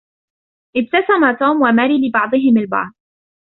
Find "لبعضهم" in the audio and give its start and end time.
2.07-2.55